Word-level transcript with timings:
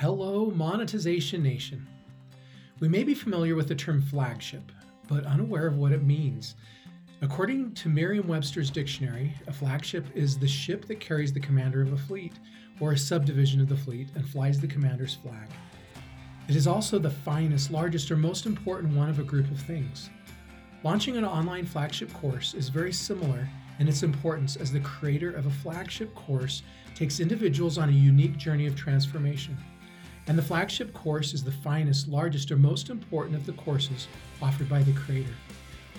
Hello, 0.00 0.50
Monetization 0.56 1.42
Nation. 1.42 1.86
We 2.78 2.88
may 2.88 3.04
be 3.04 3.12
familiar 3.12 3.54
with 3.54 3.68
the 3.68 3.74
term 3.74 4.00
flagship, 4.00 4.72
but 5.10 5.26
unaware 5.26 5.66
of 5.66 5.76
what 5.76 5.92
it 5.92 6.02
means. 6.02 6.54
According 7.20 7.74
to 7.74 7.90
Merriam 7.90 8.26
Webster's 8.26 8.70
dictionary, 8.70 9.34
a 9.46 9.52
flagship 9.52 10.06
is 10.14 10.38
the 10.38 10.48
ship 10.48 10.86
that 10.86 11.00
carries 11.00 11.34
the 11.34 11.40
commander 11.40 11.82
of 11.82 11.92
a 11.92 11.98
fleet 11.98 12.32
or 12.80 12.92
a 12.92 12.96
subdivision 12.96 13.60
of 13.60 13.68
the 13.68 13.76
fleet 13.76 14.08
and 14.14 14.26
flies 14.26 14.58
the 14.58 14.66
commander's 14.66 15.16
flag. 15.16 15.50
It 16.48 16.56
is 16.56 16.66
also 16.66 16.98
the 16.98 17.10
finest, 17.10 17.70
largest, 17.70 18.10
or 18.10 18.16
most 18.16 18.46
important 18.46 18.96
one 18.96 19.10
of 19.10 19.18
a 19.18 19.22
group 19.22 19.50
of 19.50 19.60
things. 19.60 20.08
Launching 20.82 21.18
an 21.18 21.26
online 21.26 21.66
flagship 21.66 22.10
course 22.14 22.54
is 22.54 22.70
very 22.70 22.94
similar 22.94 23.46
in 23.78 23.86
its 23.86 24.02
importance 24.02 24.56
as 24.56 24.72
the 24.72 24.80
creator 24.80 25.30
of 25.30 25.44
a 25.44 25.50
flagship 25.50 26.14
course 26.14 26.62
takes 26.94 27.20
individuals 27.20 27.76
on 27.76 27.90
a 27.90 27.92
unique 27.92 28.38
journey 28.38 28.66
of 28.66 28.74
transformation. 28.74 29.58
And 30.30 30.38
the 30.38 30.42
flagship 30.44 30.94
course 30.94 31.34
is 31.34 31.42
the 31.42 31.50
finest, 31.50 32.06
largest, 32.06 32.52
or 32.52 32.56
most 32.56 32.88
important 32.88 33.34
of 33.34 33.46
the 33.46 33.52
courses 33.54 34.06
offered 34.40 34.68
by 34.68 34.80
the 34.80 34.92
creator. 34.92 35.34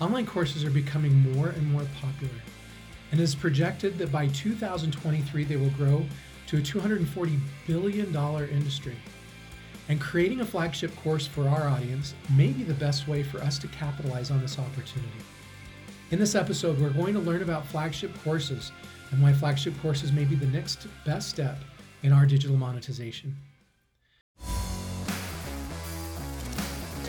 Online 0.00 0.24
courses 0.24 0.64
are 0.64 0.70
becoming 0.70 1.34
more 1.34 1.48
and 1.48 1.70
more 1.70 1.84
popular, 2.00 2.32
and 3.10 3.20
it 3.20 3.22
is 3.22 3.34
projected 3.34 3.98
that 3.98 4.10
by 4.10 4.28
2023 4.28 5.44
they 5.44 5.56
will 5.56 5.68
grow 5.72 6.02
to 6.46 6.56
a 6.56 6.62
$240 6.62 7.38
billion 7.66 8.16
industry. 8.48 8.96
And 9.90 10.00
creating 10.00 10.40
a 10.40 10.46
flagship 10.46 10.96
course 11.02 11.26
for 11.26 11.46
our 11.46 11.68
audience 11.68 12.14
may 12.34 12.52
be 12.52 12.62
the 12.62 12.72
best 12.72 13.06
way 13.06 13.22
for 13.22 13.36
us 13.42 13.58
to 13.58 13.68
capitalize 13.68 14.30
on 14.30 14.40
this 14.40 14.58
opportunity. 14.58 15.12
In 16.10 16.18
this 16.18 16.34
episode, 16.34 16.80
we're 16.80 16.88
going 16.88 17.12
to 17.12 17.20
learn 17.20 17.42
about 17.42 17.66
flagship 17.66 18.18
courses 18.24 18.72
and 19.10 19.22
why 19.22 19.34
flagship 19.34 19.78
courses 19.82 20.10
may 20.10 20.24
be 20.24 20.36
the 20.36 20.46
next 20.46 20.86
best 21.04 21.28
step 21.28 21.58
in 22.02 22.14
our 22.14 22.24
digital 22.24 22.56
monetization. 22.56 23.36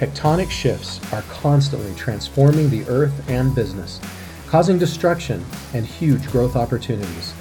Tectonic 0.03 0.51
shifts 0.51 0.99
are 1.13 1.21
constantly 1.29 1.95
transforming 1.95 2.69
the 2.69 2.83
earth 2.89 3.13
and 3.29 3.55
business, 3.55 4.01
causing 4.47 4.77
destruction 4.77 5.41
and 5.73 5.85
huge 5.85 6.29
growth 6.29 6.57
opportunities. 6.57 7.33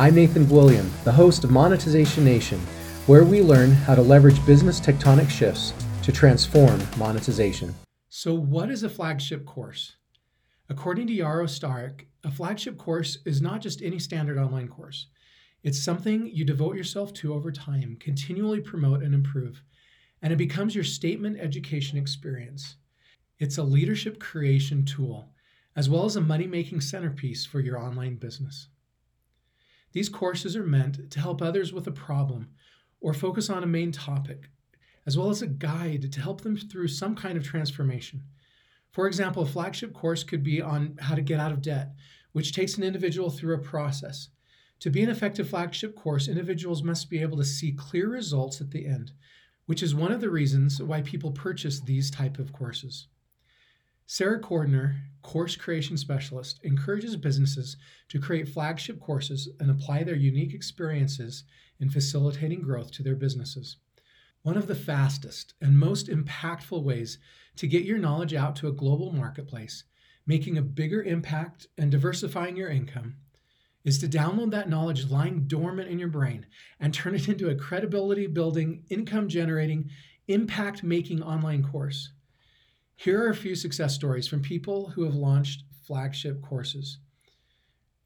I'm 0.00 0.16
Nathan 0.16 0.48
William, 0.48 0.90
the 1.04 1.12
host 1.12 1.44
of 1.44 1.52
Monetization 1.52 2.24
Nation 2.24 2.58
where 3.06 3.22
we 3.22 3.40
learn 3.40 3.70
how 3.70 3.94
to 3.94 4.02
leverage 4.02 4.44
business 4.44 4.80
tectonic 4.80 5.30
shifts 5.30 5.72
to 6.02 6.10
transform 6.10 6.80
monetization. 6.96 7.72
So, 8.08 8.34
what 8.34 8.68
is 8.68 8.82
a 8.82 8.90
flagship 8.90 9.46
course? 9.46 9.94
According 10.68 11.06
to 11.06 11.12
Yaro 11.12 11.44
Starak, 11.44 12.06
a 12.24 12.32
flagship 12.32 12.78
course 12.78 13.18
is 13.26 13.40
not 13.40 13.60
just 13.60 13.80
any 13.80 14.00
standard 14.00 14.38
online 14.38 14.66
course. 14.66 15.06
It's 15.62 15.80
something 15.80 16.26
you 16.26 16.44
devote 16.44 16.74
yourself 16.74 17.12
to 17.14 17.32
over 17.32 17.52
time, 17.52 17.96
continually 18.00 18.60
promote 18.60 19.04
and 19.04 19.14
improve, 19.14 19.62
and 20.22 20.32
it 20.32 20.36
becomes 20.36 20.74
your 20.74 20.84
statement 20.84 21.38
education 21.38 21.98
experience. 21.98 22.76
It's 23.38 23.58
a 23.58 23.62
leadership 23.62 24.18
creation 24.18 24.84
tool, 24.84 25.30
as 25.76 25.88
well 25.88 26.04
as 26.04 26.16
a 26.16 26.20
money 26.20 26.46
making 26.46 26.80
centerpiece 26.80 27.46
for 27.46 27.60
your 27.60 27.78
online 27.78 28.16
business. 28.16 28.68
These 29.92 30.08
courses 30.08 30.56
are 30.56 30.64
meant 30.64 31.10
to 31.10 31.20
help 31.20 31.40
others 31.40 31.72
with 31.72 31.86
a 31.86 31.92
problem 31.92 32.48
or 33.00 33.14
focus 33.14 33.48
on 33.48 33.62
a 33.62 33.66
main 33.66 33.92
topic, 33.92 34.50
as 35.06 35.16
well 35.16 35.30
as 35.30 35.40
a 35.40 35.46
guide 35.46 36.12
to 36.12 36.20
help 36.20 36.40
them 36.40 36.56
through 36.56 36.88
some 36.88 37.14
kind 37.14 37.38
of 37.38 37.44
transformation. 37.44 38.22
For 38.90 39.06
example, 39.06 39.42
a 39.42 39.46
flagship 39.46 39.92
course 39.94 40.24
could 40.24 40.42
be 40.42 40.60
on 40.60 40.96
how 41.00 41.14
to 41.14 41.22
get 41.22 41.40
out 41.40 41.52
of 41.52 41.62
debt, 41.62 41.92
which 42.32 42.52
takes 42.52 42.76
an 42.76 42.82
individual 42.82 43.30
through 43.30 43.54
a 43.54 43.58
process. 43.58 44.28
To 44.80 44.90
be 44.90 45.02
an 45.02 45.10
effective 45.10 45.48
flagship 45.48 45.96
course, 45.96 46.28
individuals 46.28 46.82
must 46.82 47.08
be 47.08 47.20
able 47.20 47.36
to 47.38 47.44
see 47.44 47.72
clear 47.72 48.08
results 48.08 48.60
at 48.60 48.70
the 48.70 48.86
end, 48.86 49.12
which 49.68 49.82
is 49.82 49.94
one 49.94 50.10
of 50.10 50.22
the 50.22 50.30
reasons 50.30 50.80
why 50.80 51.02
people 51.02 51.30
purchase 51.30 51.78
these 51.78 52.10
type 52.10 52.38
of 52.38 52.54
courses. 52.54 53.06
Sarah 54.06 54.40
Cordiner, 54.40 54.96
course 55.20 55.56
creation 55.56 55.98
specialist, 55.98 56.58
encourages 56.62 57.16
businesses 57.16 57.76
to 58.08 58.18
create 58.18 58.48
flagship 58.48 58.98
courses 58.98 59.46
and 59.60 59.70
apply 59.70 60.04
their 60.04 60.16
unique 60.16 60.54
experiences 60.54 61.44
in 61.80 61.90
facilitating 61.90 62.62
growth 62.62 62.90
to 62.92 63.02
their 63.02 63.14
businesses. 63.14 63.76
One 64.40 64.56
of 64.56 64.68
the 64.68 64.74
fastest 64.74 65.52
and 65.60 65.78
most 65.78 66.08
impactful 66.08 66.82
ways 66.82 67.18
to 67.56 67.66
get 67.66 67.84
your 67.84 67.98
knowledge 67.98 68.32
out 68.32 68.56
to 68.56 68.68
a 68.68 68.72
global 68.72 69.12
marketplace, 69.12 69.84
making 70.26 70.56
a 70.56 70.62
bigger 70.62 71.02
impact 71.02 71.66
and 71.76 71.90
diversifying 71.90 72.56
your 72.56 72.70
income, 72.70 73.16
is 73.88 73.98
to 73.98 74.06
download 74.06 74.50
that 74.50 74.68
knowledge 74.68 75.10
lying 75.10 75.46
dormant 75.46 75.88
in 75.88 75.98
your 75.98 76.08
brain 76.08 76.44
and 76.78 76.92
turn 76.92 77.14
it 77.14 77.26
into 77.26 77.48
a 77.48 77.54
credibility 77.54 78.26
building, 78.26 78.84
income 78.90 79.28
generating, 79.28 79.88
impact 80.28 80.84
making 80.84 81.22
online 81.22 81.62
course. 81.62 82.12
Here 82.96 83.24
are 83.24 83.30
a 83.30 83.34
few 83.34 83.54
success 83.54 83.94
stories 83.94 84.28
from 84.28 84.42
people 84.42 84.90
who 84.90 85.04
have 85.04 85.14
launched 85.14 85.64
flagship 85.86 86.42
courses. 86.42 86.98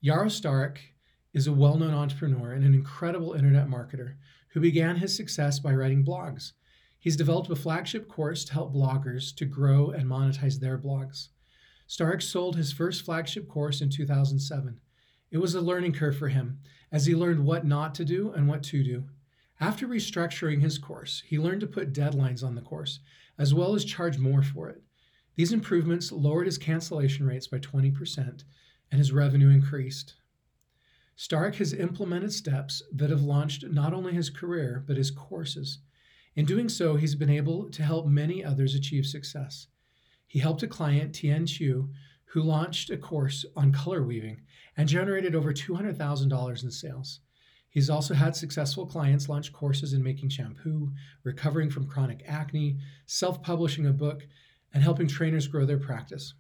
Yaro 0.05 0.27
Starak 0.27 0.77
is 1.35 1.49
a 1.49 1.53
well 1.53 1.77
known 1.77 1.95
entrepreneur 1.95 2.53
and 2.53 2.65
an 2.65 2.75
incredible 2.75 3.33
internet 3.33 3.67
marketer 3.67 4.15
who 4.53 4.61
began 4.61 4.95
his 4.95 5.17
success 5.17 5.59
by 5.59 5.75
writing 5.75 6.05
blogs. 6.05 6.53
He's 7.01 7.17
developed 7.17 7.51
a 7.51 7.57
flagship 7.57 8.09
course 8.09 8.45
to 8.45 8.53
help 8.53 8.73
bloggers 8.73 9.35
to 9.35 9.47
grow 9.47 9.91
and 9.91 10.09
monetize 10.09 10.61
their 10.61 10.79
blogs. 10.79 11.31
Starak 11.89 12.23
sold 12.23 12.55
his 12.55 12.73
first 12.73 13.05
flagship 13.05 13.49
course 13.49 13.81
in 13.81 13.91
2007. 13.91 14.79
It 15.33 15.39
was 15.39 15.55
a 15.55 15.63
learning 15.63 15.95
curve 15.95 16.17
for 16.17 16.29
him 16.29 16.61
as 16.93 17.07
he 17.07 17.17
learned 17.17 17.45
what 17.45 17.67
not 17.67 17.95
to 17.97 18.05
do 18.05 18.31
and 18.33 18.47
what 18.47 18.63
to 18.65 18.85
do. 18.85 19.05
After 19.59 19.89
restructuring 19.89 20.61
his 20.61 20.77
course, 20.77 21.23
he 21.27 21.39
learned 21.39 21.63
to 21.63 21.67
put 21.67 21.95
deadlines 21.95 22.45
on 22.45 22.55
the 22.55 22.61
course, 22.61 23.01
as 23.39 23.55
well 23.55 23.75
as 23.75 23.87
charge 23.87 24.19
more 24.19 24.43
for 24.43 24.69
it. 24.69 24.83
These 25.35 25.53
improvements 25.53 26.13
lowered 26.13 26.47
his 26.47 26.59
cancellation 26.59 27.27
rates 27.27 27.47
by 27.47 27.61
20%, 27.61 28.45
and 28.91 28.99
his 28.99 29.11
revenue 29.11 29.49
increased. 29.49 30.17
Starak 31.17 31.55
has 31.55 31.73
implemented 31.73 32.33
steps 32.33 32.83
that 32.93 33.09
have 33.09 33.23
launched 33.23 33.65
not 33.67 33.95
only 33.95 34.13
his 34.13 34.29
career, 34.29 34.85
but 34.87 34.99
his 34.99 35.11
courses. 35.11 35.79
In 36.37 36.45
doing 36.45 36.69
so, 36.69 36.97
he's 36.97 37.15
been 37.15 37.31
able 37.31 37.71
to 37.71 37.83
help 37.83 38.07
many 38.07 38.45
others 38.45 38.75
achieve 38.75 39.07
success. 39.07 39.69
He 40.27 40.41
helped 40.41 40.63
a 40.63 40.67
client, 40.67 41.15
Tian 41.15 41.47
Chu, 41.47 41.91
who 42.33 42.43
launched 42.43 42.89
a 42.89 42.97
course 42.97 43.45
on 43.57 43.71
color 43.73 44.03
weaving 44.03 44.41
and 44.79 44.89
generated 44.89 45.35
over 45.35 45.53
$200,000 45.53 46.63
in 46.63 46.71
sales. 46.71 47.21
He's 47.69 47.91
also 47.91 48.15
had 48.15 48.35
successful 48.35 48.87
clients 48.87 49.29
launch 49.29 49.53
courses 49.53 49.93
in 49.93 50.03
making 50.03 50.31
shampoo, 50.31 50.93
recovering 51.25 51.69
from 51.69 51.87
chronic 51.87 52.23
acne, 52.27 52.79
self 53.05 53.43
publishing 53.43 53.87
a 53.87 53.93
book, 53.93 54.27
and 54.73 54.83
helping 54.83 55.09
trainers 55.09 55.47
grow 55.47 55.67
their 55.67 55.79
practice. 55.79 56.33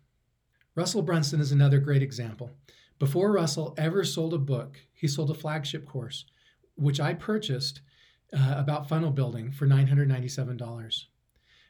Russell 0.74 1.02
Brunson 1.02 1.40
is 1.40 1.52
another 1.52 1.78
great 1.78 2.02
example. 2.02 2.50
Before 2.98 3.30
Russell 3.30 3.74
ever 3.76 4.02
sold 4.02 4.32
a 4.32 4.38
book, 4.38 4.78
he 4.94 5.06
sold 5.06 5.30
a 5.30 5.34
flagship 5.34 5.84
course, 5.84 6.24
which 6.74 7.00
I 7.00 7.12
purchased 7.12 7.82
uh, 8.34 8.54
about 8.56 8.88
funnel 8.88 9.10
building 9.10 9.52
for 9.52 9.66
$997. 9.66 11.04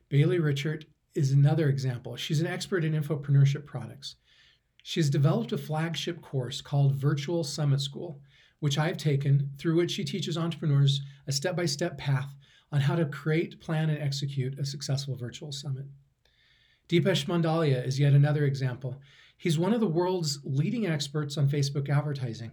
Bailey 0.09 0.39
Richert 0.39 0.85
is 1.15 1.33
another 1.33 1.69
example. 1.69 2.17
She's 2.17 2.41
an 2.41 2.47
expert 2.47 2.85
in 2.85 2.93
infopreneurship 2.93 3.67
products. 3.67 4.17
She's 4.83 5.11
developed 5.11 5.53
a 5.53 5.59
flagship 5.59 6.21
course 6.21 6.61
called 6.61 6.95
Virtual 6.95 7.45
Summit 7.45 7.81
School, 7.81 8.21
which 8.61 8.79
I've 8.79 8.97
taken, 8.97 9.51
through 9.59 9.77
which 9.77 9.93
she 9.93 10.05
teaches 10.05 10.37
entrepreneurs 10.37 11.01
a 11.27 11.33
step 11.33 11.57
by 11.57 11.67
step 11.67 11.99
path 11.99 12.35
on 12.73 12.81
how 12.81 12.97
to 12.97 13.05
create, 13.05 13.61
plan, 13.61 13.91
and 13.91 14.03
execute 14.03 14.59
a 14.59 14.65
successful 14.65 15.15
virtual 15.15 15.53
summit. 15.53 15.85
Deepesh 16.89 17.27
Mandalia 17.27 17.87
is 17.87 18.01
yet 18.01 18.13
another 18.13 18.45
example. 18.45 19.01
He's 19.37 19.59
one 19.59 19.73
of 19.73 19.81
the 19.81 19.87
world's 19.87 20.41
leading 20.45 20.87
experts 20.87 21.37
on 21.37 21.49
Facebook 21.49 21.89
advertising. 21.89 22.53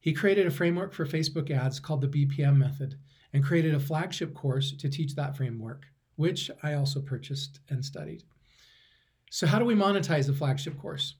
He 0.00 0.12
created 0.12 0.46
a 0.46 0.50
framework 0.50 0.92
for 0.92 1.04
Facebook 1.04 1.50
ads 1.50 1.78
called 1.78 2.00
the 2.00 2.08
BPM 2.08 2.56
method 2.56 2.96
and 3.32 3.44
created 3.44 3.74
a 3.74 3.80
flagship 3.80 4.34
course 4.34 4.72
to 4.72 4.88
teach 4.88 5.14
that 5.14 5.36
framework, 5.36 5.86
which 6.20 6.50
I 6.62 6.74
also 6.74 7.00
purchased 7.00 7.60
and 7.70 7.82
studied. 7.82 8.24
So, 9.30 9.46
how 9.46 9.58
do 9.58 9.64
we 9.64 9.74
monetize 9.74 10.28
a 10.28 10.34
flagship 10.34 10.78
course? 10.78 11.14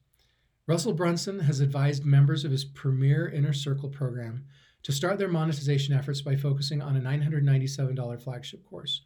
Russell 0.67 0.93
Brunson 0.93 1.41
has 1.41 1.61
advised 1.61 2.05
members 2.05 2.44
of 2.44 2.50
his 2.50 2.67
premier 2.67 3.26
Inner 3.26 3.55
Circle 3.55 3.88
program 3.88 4.44
to 4.82 4.93
start 4.93 5.17
their 5.17 5.26
monetization 5.26 5.94
efforts 5.94 6.20
by 6.20 6.37
focusing 6.37 6.82
on 6.82 6.97
a 6.97 7.00
$997 7.00 8.20
flagship 8.23 8.62
course. 8.62 9.00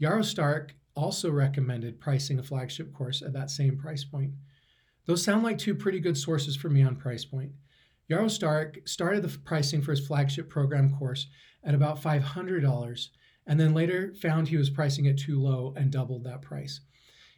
Yaro 0.00 0.20
Starak 0.20 0.70
also 0.94 1.30
recommended 1.30 2.00
pricing 2.00 2.38
a 2.38 2.42
flagship 2.42 2.94
course 2.94 3.20
at 3.20 3.34
that 3.34 3.50
same 3.50 3.76
price 3.76 4.04
point. 4.04 4.32
Those 5.04 5.22
sound 5.22 5.44
like 5.44 5.58
two 5.58 5.74
pretty 5.74 6.00
good 6.00 6.16
sources 6.16 6.56
for 6.56 6.70
me 6.70 6.82
on 6.82 6.96
price 6.96 7.26
point. 7.26 7.52
Yaro 8.10 8.24
Starak 8.24 8.88
started 8.88 9.22
the 9.22 9.38
pricing 9.40 9.82
for 9.82 9.90
his 9.90 10.06
flagship 10.06 10.48
program 10.48 10.96
course 10.96 11.26
at 11.62 11.74
about 11.74 12.02
$500 12.02 13.08
and 13.46 13.58
then 13.58 13.74
later 13.74 14.12
found 14.20 14.48
he 14.48 14.56
was 14.56 14.70
pricing 14.70 15.04
it 15.04 15.18
too 15.18 15.40
low 15.40 15.72
and 15.76 15.90
doubled 15.90 16.24
that 16.24 16.42
price. 16.42 16.80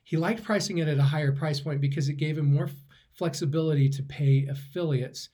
He 0.04 0.16
liked 0.16 0.42
pricing 0.42 0.78
it 0.78 0.88
at 0.88 0.98
a 0.98 1.02
higher 1.02 1.32
price 1.32 1.60
point 1.60 1.80
because 1.80 2.08
it 2.08 2.14
gave 2.14 2.38
him 2.38 2.54
more 2.54 2.70
flexibility 3.12 3.88
to 3.90 4.02
pay 4.02 4.46
affiliates, 4.46 5.28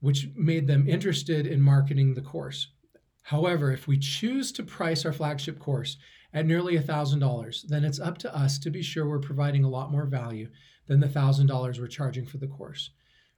which 0.00 0.28
made 0.34 0.66
them 0.66 0.88
interested 0.88 1.46
in 1.46 1.60
marketing 1.60 2.14
the 2.14 2.22
course. 2.22 2.68
However, 3.22 3.72
if 3.72 3.86
we 3.86 3.98
choose 3.98 4.52
to 4.52 4.62
price 4.62 5.04
our 5.04 5.12
flagship 5.12 5.58
course 5.58 5.96
at 6.32 6.46
nearly 6.46 6.78
$1,000, 6.78 7.62
then 7.68 7.84
it's 7.84 8.00
up 8.00 8.18
to 8.18 8.34
us 8.34 8.58
to 8.58 8.70
be 8.70 8.82
sure 8.82 9.08
we're 9.08 9.18
providing 9.18 9.64
a 9.64 9.68
lot 9.68 9.90
more 9.90 10.06
value 10.06 10.48
than 10.86 11.00
the 11.00 11.06
$1,000 11.08 11.78
we're 11.78 11.86
charging 11.86 12.26
for 12.26 12.38
the 12.38 12.46
course. 12.46 12.90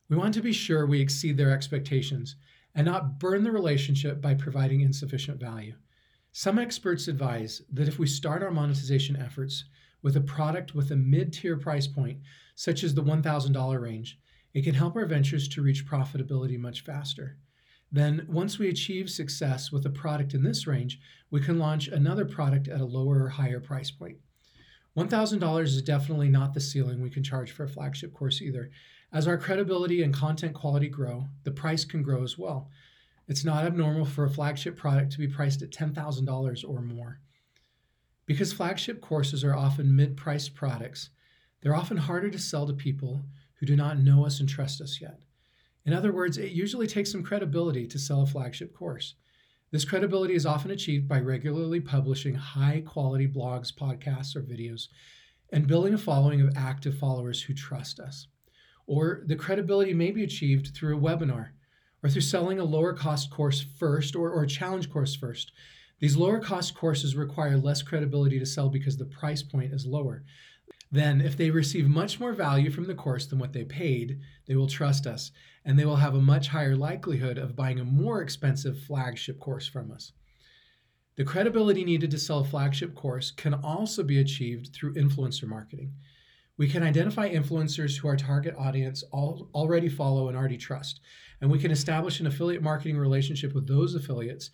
We 0.08 0.16
want 0.16 0.34
to 0.34 0.40
be 0.42 0.52
sure 0.52 0.86
we 0.86 1.00
exceed 1.00 1.36
their 1.36 1.50
expectations 1.50 2.36
and 2.74 2.84
not 2.84 3.18
burn 3.18 3.42
the 3.42 3.50
relationship 3.50 4.20
by 4.20 4.34
providing 4.34 4.82
insufficient 4.82 5.40
value. 5.40 5.74
Some 6.38 6.58
experts 6.58 7.08
advise 7.08 7.62
that 7.72 7.88
if 7.88 7.98
we 7.98 8.06
start 8.06 8.42
our 8.42 8.50
monetization 8.50 9.16
efforts 9.16 9.64
with 10.02 10.18
a 10.18 10.20
product 10.20 10.74
with 10.74 10.90
a 10.90 10.96
mid 10.96 11.32
tier 11.32 11.56
price 11.56 11.86
point, 11.86 12.18
such 12.54 12.84
as 12.84 12.92
the 12.92 13.02
$1,000 13.02 13.80
range, 13.80 14.18
it 14.52 14.62
can 14.62 14.74
help 14.74 14.96
our 14.96 15.06
ventures 15.06 15.48
to 15.48 15.62
reach 15.62 15.86
profitability 15.86 16.58
much 16.58 16.84
faster. 16.84 17.38
Then, 17.90 18.26
once 18.28 18.58
we 18.58 18.68
achieve 18.68 19.08
success 19.08 19.72
with 19.72 19.86
a 19.86 19.90
product 19.90 20.34
in 20.34 20.42
this 20.42 20.66
range, 20.66 21.00
we 21.30 21.40
can 21.40 21.58
launch 21.58 21.88
another 21.88 22.26
product 22.26 22.68
at 22.68 22.82
a 22.82 22.84
lower 22.84 23.22
or 23.22 23.28
higher 23.30 23.58
price 23.58 23.90
point. 23.90 24.18
$1,000 24.94 25.62
is 25.62 25.80
definitely 25.80 26.28
not 26.28 26.52
the 26.52 26.60
ceiling 26.60 27.00
we 27.00 27.08
can 27.08 27.22
charge 27.22 27.50
for 27.50 27.64
a 27.64 27.68
flagship 27.68 28.12
course 28.12 28.42
either. 28.42 28.70
As 29.10 29.26
our 29.26 29.38
credibility 29.38 30.02
and 30.02 30.12
content 30.12 30.52
quality 30.52 30.90
grow, 30.90 31.28
the 31.44 31.50
price 31.50 31.86
can 31.86 32.02
grow 32.02 32.22
as 32.22 32.36
well. 32.36 32.68
It's 33.28 33.44
not 33.44 33.64
abnormal 33.64 34.04
for 34.04 34.24
a 34.24 34.30
flagship 34.30 34.76
product 34.76 35.12
to 35.12 35.18
be 35.18 35.26
priced 35.26 35.62
at 35.62 35.70
$10,000 35.70 36.64
or 36.68 36.80
more. 36.80 37.20
Because 38.24 38.52
flagship 38.52 39.00
courses 39.00 39.42
are 39.44 39.54
often 39.54 39.94
mid 39.94 40.16
priced 40.16 40.54
products, 40.54 41.10
they're 41.60 41.74
often 41.74 41.96
harder 41.96 42.30
to 42.30 42.38
sell 42.38 42.66
to 42.66 42.72
people 42.72 43.22
who 43.54 43.66
do 43.66 43.76
not 43.76 43.98
know 43.98 44.24
us 44.24 44.40
and 44.40 44.48
trust 44.48 44.80
us 44.80 45.00
yet. 45.00 45.20
In 45.84 45.92
other 45.92 46.12
words, 46.12 46.38
it 46.38 46.52
usually 46.52 46.86
takes 46.86 47.10
some 47.10 47.22
credibility 47.22 47.86
to 47.86 47.98
sell 47.98 48.22
a 48.22 48.26
flagship 48.26 48.74
course. 48.74 49.14
This 49.70 49.84
credibility 49.84 50.34
is 50.34 50.46
often 50.46 50.70
achieved 50.70 51.08
by 51.08 51.20
regularly 51.20 51.80
publishing 51.80 52.34
high 52.34 52.82
quality 52.86 53.26
blogs, 53.26 53.72
podcasts, 53.72 54.36
or 54.36 54.42
videos, 54.42 54.88
and 55.52 55.66
building 55.66 55.94
a 55.94 55.98
following 55.98 56.40
of 56.40 56.56
active 56.56 56.98
followers 56.98 57.42
who 57.42 57.54
trust 57.54 57.98
us. 58.00 58.28
Or 58.86 59.22
the 59.26 59.36
credibility 59.36 59.94
may 59.94 60.12
be 60.12 60.22
achieved 60.22 60.74
through 60.74 60.96
a 60.96 61.00
webinar 61.00 61.50
or 62.06 62.08
through 62.08 62.22
selling 62.22 62.60
a 62.60 62.64
lower 62.64 62.92
cost 62.92 63.32
course 63.32 63.66
first 63.80 64.14
or, 64.14 64.30
or 64.30 64.44
a 64.44 64.46
challenge 64.46 64.88
course 64.88 65.16
first. 65.16 65.50
These 65.98 66.16
lower 66.16 66.38
cost 66.38 66.72
courses 66.72 67.16
require 67.16 67.56
less 67.56 67.82
credibility 67.82 68.38
to 68.38 68.46
sell 68.46 68.68
because 68.68 68.96
the 68.96 69.06
price 69.06 69.42
point 69.42 69.72
is 69.72 69.86
lower. 69.86 70.22
Then, 70.92 71.20
if 71.20 71.36
they 71.36 71.50
receive 71.50 71.88
much 71.88 72.20
more 72.20 72.32
value 72.32 72.70
from 72.70 72.86
the 72.86 72.94
course 72.94 73.26
than 73.26 73.40
what 73.40 73.52
they 73.52 73.64
paid, 73.64 74.20
they 74.46 74.54
will 74.54 74.68
trust 74.68 75.04
us 75.04 75.32
and 75.64 75.76
they 75.76 75.84
will 75.84 75.96
have 75.96 76.14
a 76.14 76.20
much 76.20 76.46
higher 76.46 76.76
likelihood 76.76 77.38
of 77.38 77.56
buying 77.56 77.80
a 77.80 77.84
more 77.84 78.22
expensive 78.22 78.78
flagship 78.78 79.40
course 79.40 79.66
from 79.66 79.90
us. 79.90 80.12
The 81.16 81.24
credibility 81.24 81.84
needed 81.84 82.12
to 82.12 82.20
sell 82.20 82.38
a 82.38 82.44
flagship 82.44 82.94
course 82.94 83.32
can 83.32 83.52
also 83.52 84.04
be 84.04 84.20
achieved 84.20 84.72
through 84.72 84.94
influencer 84.94 85.48
marketing. 85.48 85.94
We 86.58 86.68
can 86.68 86.82
identify 86.82 87.28
influencers 87.28 87.98
who 87.98 88.08
our 88.08 88.16
target 88.16 88.54
audience 88.56 89.04
already 89.12 89.90
follow 89.90 90.28
and 90.28 90.36
already 90.36 90.56
trust, 90.56 91.00
and 91.40 91.50
we 91.50 91.58
can 91.58 91.70
establish 91.70 92.18
an 92.18 92.26
affiliate 92.26 92.62
marketing 92.62 92.96
relationship 92.96 93.54
with 93.54 93.68
those 93.68 93.94
affiliates 93.94 94.50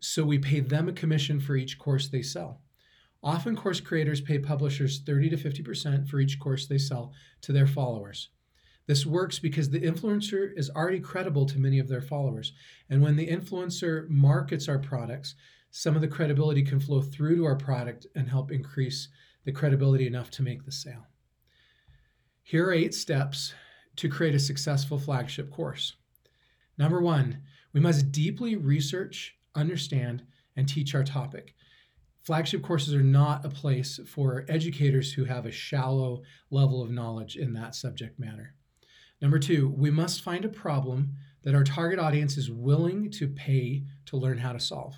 so 0.00 0.24
we 0.24 0.38
pay 0.38 0.60
them 0.60 0.88
a 0.88 0.92
commission 0.92 1.38
for 1.38 1.56
each 1.56 1.78
course 1.78 2.08
they 2.08 2.22
sell. 2.22 2.60
Often, 3.22 3.56
course 3.56 3.80
creators 3.80 4.20
pay 4.20 4.38
publishers 4.38 5.00
30 5.06 5.30
to 5.30 5.36
50% 5.36 6.08
for 6.08 6.18
each 6.20 6.38
course 6.38 6.66
they 6.66 6.76
sell 6.76 7.12
to 7.42 7.52
their 7.52 7.66
followers. 7.66 8.28
This 8.86 9.06
works 9.06 9.38
because 9.38 9.70
the 9.70 9.80
influencer 9.80 10.52
is 10.58 10.68
already 10.70 11.00
credible 11.00 11.46
to 11.46 11.58
many 11.58 11.78
of 11.78 11.88
their 11.88 12.02
followers. 12.02 12.52
And 12.90 13.00
when 13.00 13.16
the 13.16 13.28
influencer 13.28 14.06
markets 14.10 14.68
our 14.68 14.78
products, 14.78 15.36
some 15.70 15.94
of 15.94 16.02
the 16.02 16.08
credibility 16.08 16.62
can 16.62 16.80
flow 16.80 17.00
through 17.00 17.36
to 17.36 17.44
our 17.46 17.56
product 17.56 18.06
and 18.14 18.28
help 18.28 18.52
increase 18.52 19.08
the 19.44 19.52
credibility 19.52 20.06
enough 20.06 20.30
to 20.32 20.42
make 20.42 20.64
the 20.64 20.72
sale. 20.72 21.06
Here 22.46 22.66
are 22.66 22.74
eight 22.74 22.94
steps 22.94 23.54
to 23.96 24.10
create 24.10 24.34
a 24.34 24.38
successful 24.38 24.98
flagship 24.98 25.50
course. 25.50 25.94
Number 26.76 27.00
one, 27.00 27.38
we 27.72 27.80
must 27.80 28.12
deeply 28.12 28.54
research, 28.54 29.34
understand, 29.54 30.24
and 30.54 30.68
teach 30.68 30.94
our 30.94 31.04
topic. 31.04 31.54
Flagship 32.20 32.62
courses 32.62 32.92
are 32.94 33.02
not 33.02 33.46
a 33.46 33.48
place 33.48 33.98
for 34.06 34.44
educators 34.46 35.10
who 35.10 35.24
have 35.24 35.46
a 35.46 35.50
shallow 35.50 36.20
level 36.50 36.82
of 36.82 36.90
knowledge 36.90 37.36
in 37.36 37.54
that 37.54 37.74
subject 37.74 38.18
matter. 38.18 38.54
Number 39.22 39.38
two, 39.38 39.70
we 39.70 39.90
must 39.90 40.20
find 40.20 40.44
a 40.44 40.50
problem 40.50 41.14
that 41.44 41.54
our 41.54 41.64
target 41.64 41.98
audience 41.98 42.36
is 42.36 42.50
willing 42.50 43.10
to 43.12 43.26
pay 43.26 43.84
to 44.04 44.18
learn 44.18 44.36
how 44.36 44.52
to 44.52 44.60
solve. 44.60 44.94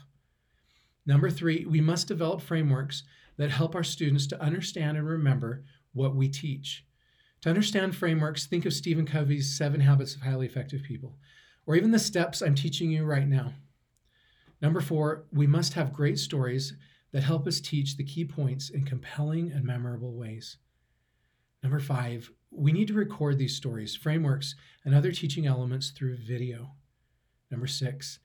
Number 1.07 1.31
three, 1.31 1.65
we 1.65 1.81
must 1.81 2.09
develop 2.09 2.41
frameworks 2.41 3.05
that 3.37 3.53
help 3.53 3.77
our 3.77 3.85
students 3.85 4.27
to 4.29 4.43
understand 4.43 4.97
and 4.97 5.07
remember 5.07 5.63
what 5.93 6.17
we 6.17 6.29
teach. 6.29 6.86
To 7.47 7.51
understand 7.51 7.95
frameworks, 7.95 8.47
think 8.47 8.67
of 8.67 8.73
Stephen 8.73 9.07
Covey's 9.07 9.57
Seven 9.57 9.81
Habits 9.81 10.17
of 10.17 10.23
Highly 10.23 10.47
Effective 10.47 10.83
People, 10.83 11.17
or 11.65 11.77
even 11.77 11.93
the 11.93 11.99
steps 12.01 12.43
I'm 12.43 12.57
teaching 12.57 12.91
you 12.91 13.05
right 13.05 13.29
now. 13.29 13.53
Number 14.61 14.81
four, 14.81 15.27
we 15.33 15.47
must 15.47 15.75
have 15.75 15.93
great 15.93 16.19
stories 16.19 16.75
that 17.13 17.23
help 17.23 17.47
us 17.47 17.61
teach 17.61 17.97
the 17.97 18.03
key 18.03 18.25
points 18.25 18.71
in 18.71 18.85
compelling 18.85 19.53
and 19.53 19.65
memorable 19.65 20.17
ways. 20.17 20.57
Number 21.63 21.79
five, 21.79 22.29
we 22.51 22.73
need 22.73 22.89
to 22.89 22.95
record 22.95 23.39
these 23.39 23.55
stories, 23.55 23.95
frameworks, 23.95 24.57
and 24.85 24.93
other 24.93 25.13
teaching 25.13 25.47
elements 25.47 25.91
through 25.91 26.17
video. 26.17 26.73
Number 27.53 27.69
six, 27.69 28.19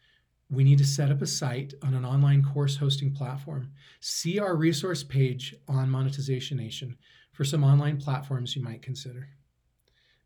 we 0.49 0.63
need 0.63 0.79
to 0.79 0.83
set 0.83 1.11
up 1.11 1.21
a 1.21 1.27
site 1.27 1.75
on 1.83 1.93
an 1.93 2.05
online 2.05 2.43
course 2.43 2.75
hosting 2.75 3.13
platform. 3.13 3.69
See 3.99 4.39
our 4.39 4.55
resource 4.55 5.03
page 5.03 5.53
on 5.67 5.91
Monetization 5.91 6.57
Nation 6.57 6.97
for 7.31 7.43
some 7.43 7.63
online 7.63 7.97
platforms 7.97 8.55
you 8.55 8.61
might 8.61 8.81
consider. 8.81 9.29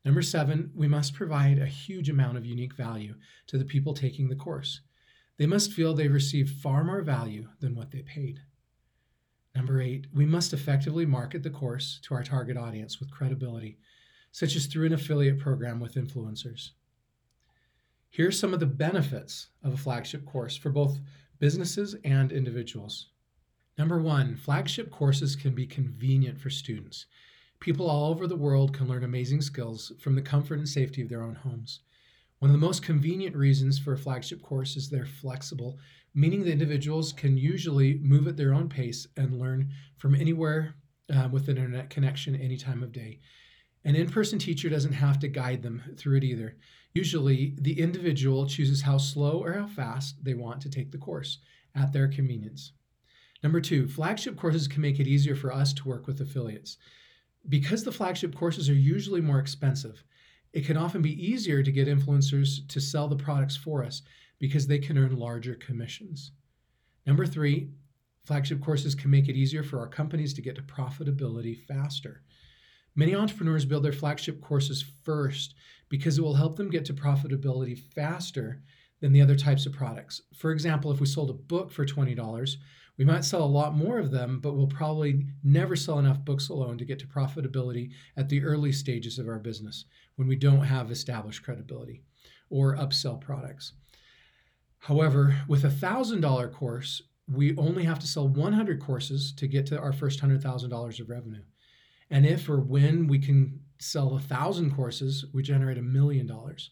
Number 0.03 0.21
seven, 0.21 0.71
we 0.75 0.87
must 0.87 1.13
provide 1.13 1.57
a 1.57 1.65
huge 1.65 2.09
amount 2.09 2.37
of 2.37 2.45
unique 2.45 2.75
value 2.75 3.15
to 3.47 3.57
the 3.57 3.65
people 3.65 3.93
taking 3.93 4.29
the 4.29 4.35
course. 4.35 4.81
They 5.37 5.47
must 5.47 5.73
feel 5.73 5.93
they 5.93 6.07
received 6.07 6.61
far 6.61 6.83
more 6.83 7.01
value 7.01 7.49
than 7.59 7.75
what 7.75 7.91
they 7.91 8.03
paid. 8.03 8.39
Number 9.55 9.81
eight, 9.81 10.07
we 10.13 10.25
must 10.25 10.53
effectively 10.53 11.05
market 11.05 11.41
the 11.41 11.49
course 11.49 11.99
to 12.03 12.13
our 12.13 12.23
target 12.23 12.57
audience 12.57 12.99
with 12.99 13.11
credibility, 13.11 13.79
such 14.31 14.55
as 14.55 14.65
through 14.65 14.85
an 14.85 14.93
affiliate 14.93 15.39
program 15.39 15.79
with 15.79 15.95
influencers. 15.95 16.71
Here 18.09 18.27
are 18.27 18.31
some 18.31 18.53
of 18.53 18.59
the 18.59 18.65
benefits 18.65 19.47
of 19.63 19.73
a 19.73 19.77
flagship 19.77 20.25
course 20.25 20.55
for 20.55 20.69
both 20.69 20.99
businesses 21.39 21.95
and 22.03 22.31
individuals. 22.31 23.07
Number 23.77 23.99
one, 23.99 24.37
flagship 24.37 24.89
courses 24.89 25.35
can 25.35 25.53
be 25.53 25.67
convenient 25.67 26.39
for 26.39 26.49
students. 26.49 27.07
People 27.59 27.89
all 27.89 28.09
over 28.09 28.25
the 28.25 28.35
world 28.35 28.73
can 28.73 28.87
learn 28.87 29.03
amazing 29.03 29.41
skills 29.41 29.91
from 29.99 30.15
the 30.15 30.21
comfort 30.21 30.59
and 30.59 30.69
safety 30.69 31.01
of 31.01 31.09
their 31.09 31.23
own 31.23 31.35
homes. 31.35 31.81
One 32.39 32.51
of 32.51 32.53
the 32.53 32.65
most 32.65 32.83
convenient 32.83 33.35
reasons 33.35 33.77
for 33.77 33.93
a 33.93 33.97
flagship 33.97 34.41
course 34.41 34.77
is 34.77 34.89
they're 34.89 35.05
flexible, 35.05 35.77
meaning 36.13 36.43
the 36.43 36.51
individuals 36.51 37.11
can 37.11 37.37
usually 37.37 37.95
move 37.95 38.27
at 38.27 38.37
their 38.37 38.53
own 38.53 38.69
pace 38.69 39.07
and 39.17 39.39
learn 39.39 39.71
from 39.97 40.15
anywhere 40.15 40.75
uh, 41.13 41.27
with 41.31 41.49
an 41.49 41.57
internet 41.57 41.89
connection 41.89 42.35
any 42.35 42.55
time 42.55 42.81
of 42.81 42.93
day. 42.93 43.19
An 43.83 43.95
in 43.95 44.09
person 44.09 44.39
teacher 44.39 44.69
doesn't 44.69 44.93
have 44.93 45.19
to 45.19 45.27
guide 45.27 45.63
them 45.63 45.83
through 45.97 46.17
it 46.17 46.23
either. 46.23 46.55
Usually, 46.93 47.55
the 47.59 47.79
individual 47.79 48.47
chooses 48.47 48.81
how 48.81 48.97
slow 48.97 49.43
or 49.43 49.53
how 49.53 49.67
fast 49.67 50.23
they 50.23 50.33
want 50.33 50.61
to 50.61 50.69
take 50.69 50.91
the 50.91 50.97
course 50.97 51.39
at 51.75 51.91
their 51.91 52.07
convenience. 52.07 52.71
Number 53.45 53.61
two, 53.61 53.87
flagship 53.87 54.37
courses 54.37 54.67
can 54.67 54.81
make 54.81 54.99
it 54.99 55.05
easier 55.05 55.35
for 55.35 55.53
us 55.53 55.71
to 55.73 55.87
work 55.87 56.07
with 56.07 56.19
affiliates. 56.19 56.77
Because 57.47 57.83
the 57.83 57.91
flagship 57.91 58.33
courses 58.33 58.71
are 58.71 58.73
usually 58.73 59.21
more 59.21 59.37
expensive, 59.37 60.03
it 60.51 60.65
can 60.65 60.77
often 60.77 61.03
be 61.03 61.23
easier 61.23 61.61
to 61.61 61.71
get 61.71 61.87
influencers 61.87 62.67
to 62.67 62.81
sell 62.81 63.07
the 63.07 63.15
products 63.15 63.55
for 63.55 63.83
us 63.83 64.01
because 64.39 64.65
they 64.65 64.79
can 64.79 64.97
earn 64.97 65.15
larger 65.15 65.53
commissions. 65.53 66.31
Number 67.05 67.27
three, 67.27 67.69
flagship 68.23 68.61
courses 68.61 68.95
can 68.95 69.11
make 69.11 69.29
it 69.29 69.35
easier 69.35 69.61
for 69.61 69.77
our 69.77 69.89
companies 69.89 70.33
to 70.33 70.41
get 70.41 70.55
to 70.55 70.63
profitability 70.63 71.55
faster. 71.55 72.23
Many 72.95 73.13
entrepreneurs 73.13 73.63
build 73.63 73.83
their 73.83 73.93
flagship 73.93 74.41
courses 74.41 74.83
first 75.03 75.53
because 75.87 76.17
it 76.17 76.23
will 76.23 76.33
help 76.33 76.55
them 76.55 76.71
get 76.71 76.83
to 76.85 76.95
profitability 76.95 77.77
faster 77.77 78.63
than 79.01 79.11
the 79.11 79.21
other 79.21 79.35
types 79.35 79.67
of 79.67 79.73
products. 79.73 80.21
For 80.33 80.51
example, 80.51 80.91
if 80.91 80.99
we 80.99 81.05
sold 81.05 81.29
a 81.29 81.33
book 81.33 81.71
for 81.71 81.85
$20, 81.85 82.55
we 82.97 83.05
might 83.05 83.25
sell 83.25 83.43
a 83.43 83.45
lot 83.45 83.75
more 83.75 83.99
of 83.99 84.11
them, 84.11 84.39
but 84.39 84.53
we'll 84.53 84.67
probably 84.67 85.25
never 85.43 85.75
sell 85.75 85.99
enough 85.99 86.23
books 86.23 86.49
alone 86.49 86.77
to 86.77 86.85
get 86.85 86.99
to 86.99 87.07
profitability 87.07 87.91
at 88.15 88.29
the 88.29 88.43
early 88.43 88.71
stages 88.71 89.19
of 89.19 89.27
our 89.27 89.39
business 89.39 89.85
when 90.15 90.27
we 90.27 90.35
don't 90.35 90.63
have 90.63 90.91
established 90.91 91.43
credibility 91.43 92.03
or 92.49 92.75
upsell 92.75 93.19
products. 93.19 93.73
However, 94.79 95.35
with 95.47 95.65
a 95.65 95.69
$1,000 95.69 96.53
course, 96.53 97.01
we 97.27 97.57
only 97.57 97.83
have 97.83 97.99
to 97.99 98.07
sell 98.07 98.27
100 98.27 98.79
courses 98.79 99.33
to 99.33 99.47
get 99.47 99.65
to 99.67 99.79
our 99.79 99.91
first 99.91 100.21
$100,000 100.21 100.99
of 100.99 101.09
revenue. 101.09 101.43
And 102.09 102.25
if 102.25 102.47
or 102.47 102.59
when 102.59 103.07
we 103.07 103.19
can 103.19 103.61
sell 103.79 104.15
a 104.15 104.19
thousand 104.19 104.75
courses, 104.75 105.25
we 105.33 105.41
generate 105.41 105.77
a 105.77 105.81
million 105.81 106.27
dollars. 106.27 106.69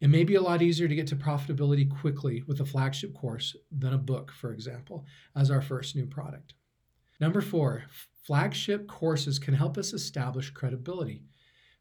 It 0.00 0.08
may 0.08 0.22
be 0.22 0.36
a 0.36 0.40
lot 0.40 0.62
easier 0.62 0.86
to 0.86 0.94
get 0.94 1.08
to 1.08 1.16
profitability 1.16 1.88
quickly 1.90 2.44
with 2.46 2.60
a 2.60 2.64
flagship 2.64 3.14
course 3.14 3.56
than 3.70 3.92
a 3.92 3.98
book, 3.98 4.30
for 4.32 4.52
example, 4.52 5.04
as 5.34 5.50
our 5.50 5.60
first 5.60 5.96
new 5.96 6.06
product. 6.06 6.54
Number 7.20 7.40
four, 7.40 7.84
flagship 8.24 8.86
courses 8.86 9.40
can 9.40 9.54
help 9.54 9.76
us 9.76 9.92
establish 9.92 10.50
credibility. 10.50 11.24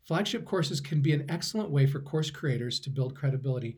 Flagship 0.04 0.46
courses 0.46 0.82
can 0.82 1.02
be 1.02 1.14
an 1.14 1.30
excellent 1.30 1.70
way 1.70 1.86
for 1.86 2.00
course 2.00 2.32
creators 2.32 2.80
to 2.80 2.90
build 2.90 3.16
credibility. 3.16 3.78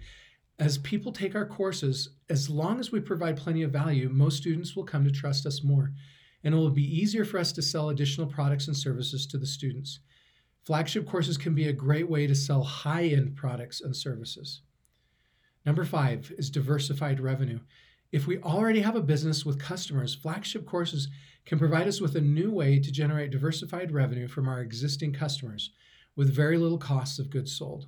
As 0.57 0.77
people 0.77 1.11
take 1.11 1.35
our 1.35 1.45
courses, 1.45 2.09
as 2.29 2.49
long 2.49 2.79
as 2.79 2.91
we 2.91 3.01
provide 3.01 3.35
plenty 3.35 3.63
of 3.63 3.71
value, 3.71 4.07
most 4.09 4.37
students 4.37 4.75
will 4.75 4.85
come 4.85 5.03
to 5.03 5.11
trust 5.11 5.45
us 5.45 5.63
more, 5.63 5.91
and 6.43 6.53
it 6.53 6.57
will 6.57 6.69
be 6.69 6.97
easier 6.97 7.25
for 7.25 7.39
us 7.39 7.51
to 7.53 7.61
sell 7.61 7.89
additional 7.89 8.27
products 8.27 8.67
and 8.67 8.77
services 8.77 9.25
to 9.27 9.37
the 9.37 9.47
students. 9.47 9.99
Flagship 10.69 11.07
courses 11.07 11.35
can 11.35 11.55
be 11.55 11.67
a 11.67 11.73
great 11.73 12.07
way 12.07 12.27
to 12.27 12.35
sell 12.35 12.61
high 12.61 13.05
end 13.05 13.35
products 13.35 13.81
and 13.81 13.95
services. 13.95 14.61
Number 15.65 15.83
five 15.83 16.31
is 16.37 16.51
diversified 16.51 17.19
revenue. 17.19 17.61
If 18.11 18.27
we 18.27 18.37
already 18.41 18.81
have 18.81 18.95
a 18.95 19.01
business 19.01 19.43
with 19.43 19.57
customers, 19.57 20.13
flagship 20.13 20.67
courses 20.67 21.07
can 21.47 21.57
provide 21.57 21.87
us 21.87 21.99
with 21.99 22.15
a 22.15 22.21
new 22.21 22.51
way 22.51 22.77
to 22.77 22.91
generate 22.91 23.31
diversified 23.31 23.91
revenue 23.91 24.27
from 24.27 24.47
our 24.47 24.61
existing 24.61 25.11
customers 25.11 25.71
with 26.15 26.35
very 26.35 26.59
little 26.59 26.77
cost 26.77 27.17
of 27.17 27.31
goods 27.31 27.51
sold. 27.51 27.87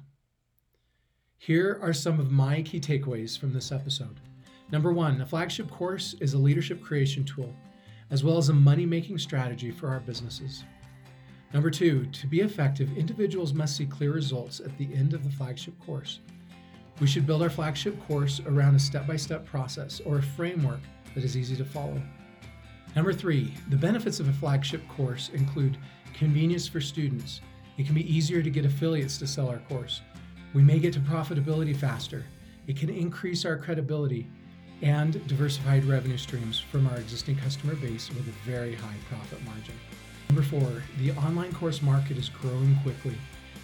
Here 1.37 1.77
are 1.83 1.93
some 1.93 2.19
of 2.19 2.31
my 2.31 2.63
key 2.63 2.79
takeaways 2.79 3.37
from 3.37 3.53
this 3.53 3.71
episode. 3.71 4.19
Number 4.71 4.91
one, 4.91 5.21
a 5.21 5.25
flagship 5.27 5.69
course 5.69 6.15
is 6.19 6.33
a 6.33 6.39
leadership 6.39 6.81
creation 6.81 7.25
tool, 7.25 7.53
as 8.09 8.23
well 8.23 8.39
as 8.39 8.49
a 8.49 8.53
money 8.53 8.87
making 8.87 9.19
strategy 9.19 9.69
for 9.69 9.87
our 9.89 9.99
businesses. 9.99 10.63
Number 11.53 11.69
two, 11.69 12.05
to 12.05 12.27
be 12.27 12.39
effective, 12.39 12.97
individuals 12.97 13.53
must 13.53 13.75
see 13.75 13.85
clear 13.85 14.13
results 14.13 14.61
at 14.61 14.77
the 14.77 14.87
end 14.93 15.13
of 15.13 15.23
the 15.23 15.29
flagship 15.29 15.77
course. 15.85 16.19
We 17.01 17.07
should 17.07 17.27
build 17.27 17.41
our 17.41 17.49
flagship 17.49 18.01
course 18.07 18.39
around 18.45 18.75
a 18.75 18.79
step 18.79 19.05
by 19.05 19.17
step 19.17 19.45
process 19.45 20.01
or 20.05 20.19
a 20.19 20.23
framework 20.23 20.79
that 21.13 21.25
is 21.25 21.35
easy 21.35 21.57
to 21.57 21.65
follow. 21.65 22.01
Number 22.95 23.11
three, 23.11 23.53
the 23.69 23.75
benefits 23.75 24.19
of 24.19 24.29
a 24.29 24.33
flagship 24.33 24.87
course 24.87 25.29
include 25.33 25.77
convenience 26.13 26.67
for 26.67 26.79
students. 26.79 27.41
It 27.77 27.85
can 27.85 27.95
be 27.95 28.13
easier 28.13 28.41
to 28.41 28.49
get 28.49 28.65
affiliates 28.65 29.17
to 29.17 29.27
sell 29.27 29.49
our 29.49 29.59
course. 29.69 30.01
We 30.53 30.61
may 30.61 30.79
get 30.79 30.93
to 30.93 30.99
profitability 30.99 31.75
faster. 31.75 32.25
It 32.67 32.77
can 32.77 32.89
increase 32.89 33.43
our 33.45 33.57
credibility 33.57 34.27
and 34.81 35.25
diversified 35.27 35.83
revenue 35.85 36.17
streams 36.17 36.59
from 36.59 36.87
our 36.87 36.97
existing 36.97 37.37
customer 37.37 37.75
base 37.75 38.09
with 38.09 38.27
a 38.27 38.49
very 38.49 38.75
high 38.75 38.97
profit 39.09 39.43
margin. 39.43 39.75
Number 40.31 40.43
four, 40.43 40.81
the 40.97 41.11
online 41.11 41.51
course 41.51 41.81
market 41.81 42.15
is 42.15 42.29
growing 42.29 42.73
quickly. 42.83 43.17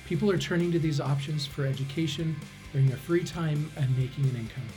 People 0.06 0.30
are 0.30 0.38
turning 0.38 0.70
to 0.74 0.80
these 0.80 1.00
options 1.00 1.46
for 1.46 1.66
education 1.66 2.36
during 2.74 2.90
their 2.90 2.98
free 2.98 3.24
time 3.24 3.72
and 3.78 3.98
making 3.98 4.26
an 4.26 4.36
income. 4.36 4.68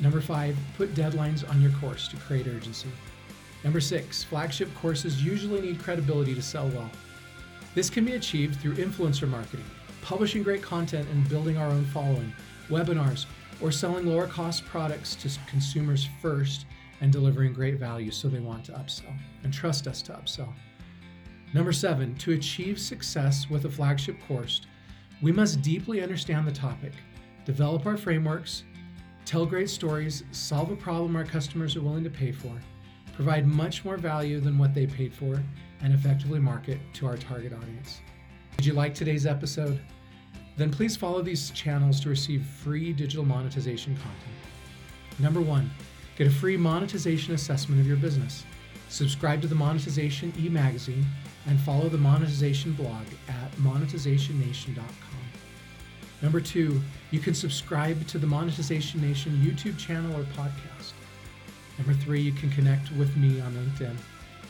Number 0.00 0.22
five, 0.22 0.56
put 0.78 0.94
deadlines 0.94 1.46
on 1.50 1.60
your 1.60 1.72
course 1.72 2.08
to 2.08 2.16
create 2.16 2.46
urgency. 2.46 2.88
Number 3.62 3.78
six, 3.78 4.24
flagship 4.24 4.74
courses 4.74 5.22
usually 5.22 5.60
need 5.60 5.82
credibility 5.82 6.34
to 6.34 6.40
sell 6.40 6.68
well. 6.68 6.90
This 7.74 7.90
can 7.90 8.06
be 8.06 8.14
achieved 8.14 8.58
through 8.58 8.76
influencer 8.76 9.28
marketing, 9.28 9.66
publishing 10.00 10.42
great 10.42 10.62
content 10.62 11.06
and 11.10 11.28
building 11.28 11.58
our 11.58 11.68
own 11.68 11.84
following, 11.84 12.32
webinars, 12.70 13.26
or 13.60 13.70
selling 13.70 14.06
lower 14.06 14.28
cost 14.28 14.64
products 14.64 15.14
to 15.16 15.28
consumers 15.46 16.08
first 16.22 16.64
and 17.02 17.12
delivering 17.12 17.52
great 17.52 17.74
value 17.74 18.10
so 18.10 18.28
they 18.28 18.40
want 18.40 18.64
to 18.64 18.72
upsell 18.72 19.14
and 19.44 19.52
trust 19.52 19.86
us 19.86 20.00
to 20.00 20.12
upsell. 20.12 20.54
Number 21.56 21.72
seven, 21.72 22.14
to 22.16 22.32
achieve 22.32 22.78
success 22.78 23.48
with 23.48 23.64
a 23.64 23.70
flagship 23.70 24.18
course, 24.28 24.60
we 25.22 25.32
must 25.32 25.62
deeply 25.62 26.02
understand 26.02 26.46
the 26.46 26.52
topic, 26.52 26.92
develop 27.46 27.86
our 27.86 27.96
frameworks, 27.96 28.64
tell 29.24 29.46
great 29.46 29.70
stories, 29.70 30.22
solve 30.32 30.70
a 30.70 30.76
problem 30.76 31.16
our 31.16 31.24
customers 31.24 31.74
are 31.74 31.80
willing 31.80 32.04
to 32.04 32.10
pay 32.10 32.30
for, 32.30 32.52
provide 33.14 33.46
much 33.46 33.86
more 33.86 33.96
value 33.96 34.38
than 34.38 34.58
what 34.58 34.74
they 34.74 34.86
paid 34.86 35.14
for, 35.14 35.42
and 35.80 35.94
effectively 35.94 36.38
market 36.38 36.78
to 36.92 37.06
our 37.06 37.16
target 37.16 37.54
audience. 37.54 38.02
Did 38.58 38.66
you 38.66 38.74
like 38.74 38.94
today's 38.94 39.24
episode? 39.24 39.80
Then 40.58 40.70
please 40.70 40.94
follow 40.94 41.22
these 41.22 41.48
channels 41.52 42.00
to 42.00 42.10
receive 42.10 42.44
free 42.44 42.92
digital 42.92 43.24
monetization 43.24 43.94
content. 43.94 45.18
Number 45.18 45.40
one, 45.40 45.70
get 46.18 46.26
a 46.26 46.30
free 46.30 46.58
monetization 46.58 47.32
assessment 47.32 47.80
of 47.80 47.86
your 47.86 47.96
business. 47.96 48.44
Subscribe 48.88 49.42
to 49.42 49.48
the 49.48 49.54
Monetization 49.54 50.32
e 50.38 50.48
magazine 50.48 51.04
and 51.46 51.58
follow 51.60 51.88
the 51.88 51.98
monetization 51.98 52.72
blog 52.72 53.04
at 53.28 53.50
monetizationnation.com. 53.56 54.86
Number 56.22 56.40
two, 56.40 56.80
you 57.10 57.20
can 57.20 57.34
subscribe 57.34 58.06
to 58.08 58.18
the 58.18 58.26
Monetization 58.26 59.00
Nation 59.00 59.32
YouTube 59.44 59.78
channel 59.78 60.18
or 60.18 60.24
podcast. 60.24 60.92
Number 61.78 61.92
three, 61.92 62.20
you 62.20 62.32
can 62.32 62.50
connect 62.50 62.90
with 62.92 63.14
me 63.16 63.40
on 63.40 63.52
LinkedIn. 63.52 63.96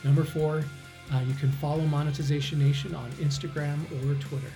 Number 0.04 0.24
four, 0.24 0.64
uh, 1.12 1.20
you 1.26 1.34
can 1.34 1.50
follow 1.52 1.82
Monetization 1.82 2.58
Nation 2.58 2.94
on 2.94 3.10
Instagram 3.12 3.78
or 3.92 4.14
Twitter. 4.20 4.52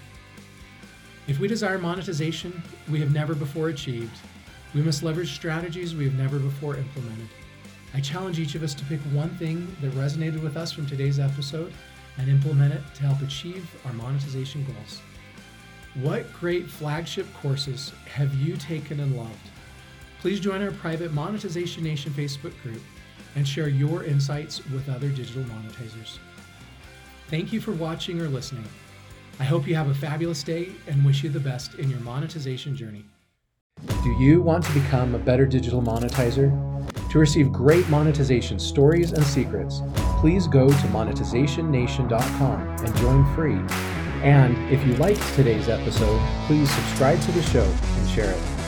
If 1.26 1.38
we 1.38 1.48
desire 1.48 1.78
monetization 1.78 2.62
we 2.88 3.00
have 3.00 3.12
never 3.12 3.34
before 3.34 3.68
achieved, 3.68 4.16
we 4.74 4.82
must 4.82 5.02
leverage 5.02 5.34
strategies 5.34 5.94
we 5.94 6.04
have 6.04 6.14
never 6.14 6.38
before 6.38 6.76
implemented. 6.76 7.28
I 7.92 8.00
challenge 8.00 8.38
each 8.38 8.54
of 8.54 8.62
us 8.62 8.74
to 8.74 8.84
pick 8.84 9.00
one 9.12 9.30
thing 9.30 9.76
that 9.80 9.92
resonated 9.92 10.42
with 10.42 10.56
us 10.56 10.70
from 10.70 10.86
today's 10.86 11.18
episode 11.18 11.72
and 12.18 12.28
implement 12.28 12.74
it 12.74 12.82
to 12.94 13.02
help 13.02 13.20
achieve 13.22 13.68
our 13.84 13.92
monetization 13.92 14.64
goals. 14.64 15.00
What 15.94 16.32
great 16.32 16.70
flagship 16.70 17.26
courses 17.34 17.92
have 18.06 18.32
you 18.34 18.56
taken 18.56 19.00
and 19.00 19.16
loved? 19.16 19.50
Please 20.20 20.38
join 20.38 20.62
our 20.62 20.70
private 20.70 21.12
Monetization 21.12 21.82
Nation 21.82 22.12
Facebook 22.12 22.52
group 22.62 22.82
and 23.34 23.46
share 23.46 23.68
your 23.68 24.04
insights 24.04 24.64
with 24.66 24.88
other 24.88 25.08
digital 25.08 25.42
monetizers. 25.44 26.18
Thank 27.28 27.52
you 27.52 27.60
for 27.60 27.72
watching 27.72 28.20
or 28.20 28.28
listening. 28.28 28.66
I 29.40 29.44
hope 29.44 29.66
you 29.66 29.74
have 29.74 29.88
a 29.88 29.94
fabulous 29.94 30.42
day 30.42 30.72
and 30.86 31.04
wish 31.04 31.24
you 31.24 31.30
the 31.30 31.40
best 31.40 31.74
in 31.74 31.88
your 31.88 32.00
monetization 32.00 32.76
journey. 32.76 33.04
Do 33.86 34.10
you 34.18 34.42
want 34.42 34.64
to 34.64 34.72
become 34.72 35.14
a 35.14 35.18
better 35.18 35.46
digital 35.46 35.80
monetizer? 35.80 36.89
To 37.10 37.18
receive 37.18 37.52
great 37.52 37.88
monetization 37.88 38.60
stories 38.60 39.10
and 39.10 39.24
secrets, 39.24 39.82
please 40.20 40.46
go 40.46 40.68
to 40.68 40.86
monetizationnation.com 40.88 42.60
and 42.60 42.96
join 42.98 43.34
free. 43.34 43.58
And 44.22 44.56
if 44.72 44.86
you 44.86 44.94
liked 44.94 45.22
today's 45.34 45.68
episode, 45.68 46.20
please 46.46 46.70
subscribe 46.70 47.20
to 47.22 47.32
the 47.32 47.42
show 47.42 47.64
and 47.64 48.08
share 48.08 48.30
it. 48.30 48.59